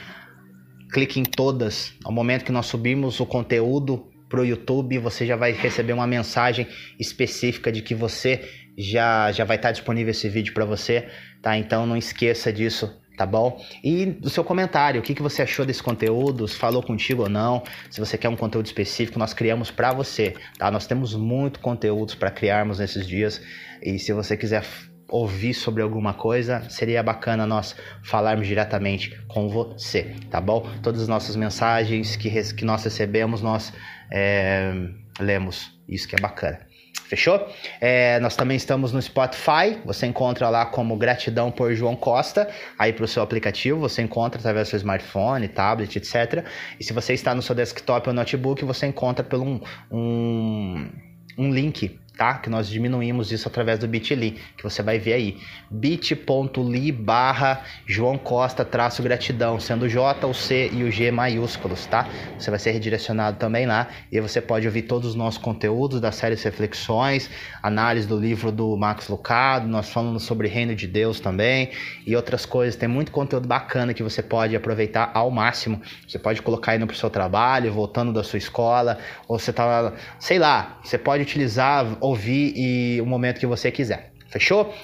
clique 0.92 1.18
em 1.18 1.25
todas. 1.25 1.94
Ao 2.04 2.12
momento 2.12 2.44
que 2.44 2.52
nós 2.52 2.66
subimos 2.66 3.18
o 3.20 3.26
conteúdo 3.26 4.06
pro 4.28 4.44
YouTube, 4.44 4.98
você 4.98 5.25
já 5.25 5.37
vai 5.37 5.52
receber 5.52 5.94
uma 5.94 6.06
mensagem 6.06 6.66
específica 6.98 7.72
de 7.72 7.80
que 7.80 7.94
você 7.94 8.46
já 8.76 9.32
já 9.32 9.44
vai 9.44 9.56
estar 9.56 9.72
disponível 9.72 10.10
esse 10.10 10.28
vídeo 10.28 10.52
para 10.52 10.64
você, 10.64 11.08
tá? 11.42 11.56
Então 11.56 11.87
não 11.87 11.96
esqueça 11.96 12.52
disso 12.52 12.94
tá 13.18 13.26
bom? 13.26 13.60
E 13.82 14.06
do 14.06 14.30
seu 14.30 14.44
comentário, 14.44 15.00
o 15.00 15.04
que, 15.04 15.12
que 15.12 15.20
você 15.20 15.42
achou 15.42 15.66
desse 15.66 15.82
conteúdo, 15.82 16.46
se 16.46 16.56
falou 16.56 16.82
contigo 16.82 17.25
ou 17.25 17.28
não, 17.28 17.64
se 17.90 17.98
você 17.98 18.16
quer 18.16 18.28
um 18.28 18.37
conteúdo 18.37 18.66
específico, 18.66 19.18
nós 19.18 19.34
criamos 19.34 19.72
para 19.72 19.92
você, 19.92 20.34
tá? 20.56 20.70
Nós 20.70 20.87
temos 20.87 21.14
muito 21.16 21.58
conteúdos 21.58 22.14
para 22.14 22.30
criarmos 22.30 22.78
nesses 22.78 23.06
dias 23.06 23.42
e 23.82 23.98
se 23.98 24.12
você 24.12 24.37
quiser 24.37 24.64
ouvir 25.08 25.52
sobre 25.52 25.82
alguma 25.82 26.14
coisa, 26.14 26.62
seria 26.69 27.02
bacana 27.02 27.47
nós 27.47 27.75
falarmos 28.02 28.47
diretamente 28.47 29.19
com 29.26 29.49
você, 29.49 30.14
tá 30.30 30.40
bom? 30.40 30.69
Todas 30.80 31.02
as 31.02 31.08
nossas 31.08 31.34
mensagens 31.34 32.14
que, 32.14 32.30
que 32.54 32.64
nós 32.64 32.84
recebemos, 32.84 33.43
nós 33.43 33.73
é, 34.12 34.73
lemos, 35.19 35.76
isso 35.88 36.06
que 36.06 36.14
é 36.14 36.21
bacana. 36.21 36.68
Fechou? 37.08 37.49
É, 37.80 38.21
nós 38.21 38.36
também 38.36 38.56
estamos 38.56 38.92
no 38.92 39.00
Spotify. 39.00 39.78
Você 39.86 40.06
encontra 40.06 40.50
lá 40.50 40.66
como 40.66 40.94
Gratidão 40.94 41.50
por 41.50 41.73
João 41.75 41.97
Costa. 41.97 42.49
Aí 42.78 42.92
para 42.92 43.04
o 43.04 43.08
seu 43.08 43.23
aplicativo, 43.23 43.80
você 43.80 44.02
encontra 44.02 44.38
através 44.38 44.68
do 44.68 44.71
seu 44.71 44.76
smartphone, 44.76 45.49
tablet, 45.49 45.97
etc. 45.97 46.44
E 46.78 46.84
se 46.84 46.92
você 46.92 47.14
está 47.14 47.34
no 47.34 47.40
seu 47.40 47.54
desktop 47.54 48.08
ou 48.08 48.14
notebook, 48.14 48.62
você 48.64 48.86
encontra 48.86 49.25
pelo 49.25 49.44
um, 49.44 49.60
um, 49.90 50.90
um 51.38 51.50
link 51.50 51.99
tá? 52.19 52.35
Que 52.35 52.50
nós 52.50 52.69
diminuímos 52.69 53.31
isso 53.31 53.47
através 53.47 53.78
do 53.78 53.87
bit.ly, 53.87 54.37
que 54.57 54.65
você 54.65 54.83
vai 54.83 54.99
ver 54.99 55.13
aí. 55.13 55.39
bit.ly 55.71 56.91
barra 56.91 57.63
João 57.87 58.19
Costa 58.19 58.65
traço 58.65 59.02
gratidão, 59.02 59.61
sendo 59.61 59.89
J, 59.89 60.26
o 60.26 60.35
C 60.35 60.69
e 60.73 60.83
o 60.83 60.91
G 60.91 61.13
maiúsculos, 61.13 61.87
tá? 61.87 62.09
Você 62.37 62.50
vai 62.50 62.59
ser 62.59 62.73
redirecionado 62.73 63.39
também 63.39 63.65
lá 63.65 63.89
e 64.11 64.21
você 64.21 64.41
pode 64.41 64.67
ouvir 64.67 64.83
todos 64.83 65.11
os 65.11 65.15
nossos 65.15 65.41
conteúdos 65.41 66.00
da 66.00 66.11
série 66.11 66.35
Reflexões, 66.49 67.31
análise 67.63 68.07
do 68.07 68.19
livro 68.19 68.50
do 68.50 68.76
Max 68.76 69.09
Lucado, 69.09 69.69
nós 69.69 69.91
falamos 69.91 70.25
sobre 70.25 70.49
Reino 70.49 70.75
de 70.75 70.87
Deus 70.87 71.21
também 71.21 71.71
e 72.07 72.17
outras 72.17 72.45
coisas. 72.45 72.75
Tem 72.75 72.89
muito 72.89 73.13
conteúdo 73.13 73.47
bacana 73.47 73.95
que 73.95 74.02
você 74.02 74.23
pode 74.23 74.57
aproveitar 74.57 75.11
ao 75.15 75.31
máximo. 75.31 75.81
Você 76.07 76.19
pode 76.19 76.43
colocar 76.43 76.75
indo 76.75 76.87
pro 76.87 76.97
seu 76.97 77.11
trabalho, 77.11 77.73
voltando 77.73 78.13
da 78.13 78.25
sua 78.25 78.39
escola, 78.39 78.99
ou 79.28 79.39
você 79.39 79.52
tá, 79.52 79.93
sei 80.19 80.39
lá, 80.39 80.78
você 80.83 80.99
pode 80.99 81.23
utilizar 81.23 81.87
ouvir 82.08 82.52
e 82.56 83.00
o 83.00 83.06
momento 83.06 83.38
que 83.38 83.47
você 83.47 83.71
quiser. 83.71 84.12
Fechou? 84.28 84.75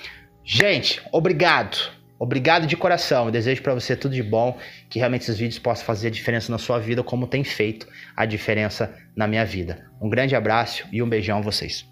Gente, 0.45 1.01
obrigado. 1.13 1.77
Obrigado 2.19 2.67
de 2.67 2.77
coração. 2.77 3.27
Eu 3.27 3.31
desejo 3.31 3.63
para 3.63 3.75
você 3.75 3.97
tudo 3.97 4.15
de 4.15 4.23
bom, 4.23 4.57
que 4.89 4.99
realmente 4.99 5.23
esses 5.23 5.37
vídeos 5.37 5.59
possam 5.59 5.85
fazer 5.85 6.09
a 6.09 6.11
diferença 6.11 6.51
na 6.51 6.59
sua 6.59 6.79
vida, 6.79 7.03
como 7.03 7.27
tem 7.27 7.43
feito 7.43 7.87
a 8.17 8.25
diferença 8.25 8.95
na 9.17 9.27
minha 9.27 9.45
vida. 9.45 9.91
Um 10.01 10.09
grande 10.09 10.37
abraço 10.37 10.87
e 10.93 11.03
um 11.03 11.09
beijão 11.09 11.39
a 11.39 11.43
vocês. 11.43 11.85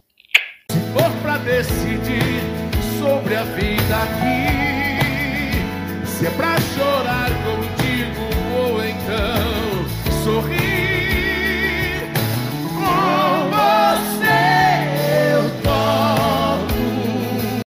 Se 0.70 0.78
for 0.92 1.38
decidir 1.40 2.40
sobre 2.98 3.34
a 3.34 3.42
vida 3.42 3.96
aqui, 4.04 4.46
se 6.06 6.26
é 6.26 6.30
pra 6.30 6.54